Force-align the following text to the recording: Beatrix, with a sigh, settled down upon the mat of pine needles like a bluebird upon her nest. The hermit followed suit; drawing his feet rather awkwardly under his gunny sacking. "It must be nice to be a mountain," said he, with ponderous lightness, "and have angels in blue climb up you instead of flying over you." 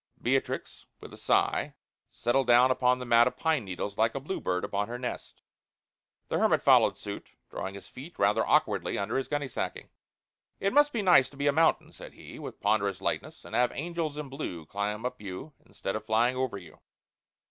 Beatrix, 0.19 0.87
with 0.99 1.13
a 1.13 1.17
sigh, 1.19 1.75
settled 2.09 2.47
down 2.47 2.71
upon 2.71 2.97
the 2.97 3.05
mat 3.05 3.27
of 3.27 3.37
pine 3.37 3.63
needles 3.63 3.99
like 3.99 4.15
a 4.15 4.19
bluebird 4.19 4.63
upon 4.63 4.87
her 4.87 4.97
nest. 4.97 5.43
The 6.27 6.39
hermit 6.39 6.63
followed 6.63 6.97
suit; 6.97 7.27
drawing 7.51 7.75
his 7.75 7.87
feet 7.87 8.17
rather 8.17 8.43
awkwardly 8.43 8.97
under 8.97 9.15
his 9.15 9.27
gunny 9.27 9.47
sacking. 9.47 9.89
"It 10.59 10.73
must 10.73 10.91
be 10.91 11.03
nice 11.03 11.29
to 11.29 11.37
be 11.37 11.45
a 11.45 11.51
mountain," 11.51 11.91
said 11.91 12.13
he, 12.13 12.39
with 12.39 12.59
ponderous 12.59 12.99
lightness, 12.99 13.45
"and 13.45 13.53
have 13.53 13.71
angels 13.73 14.17
in 14.17 14.27
blue 14.27 14.65
climb 14.65 15.05
up 15.05 15.21
you 15.21 15.53
instead 15.63 15.95
of 15.95 16.03
flying 16.07 16.35
over 16.35 16.57
you." 16.57 16.79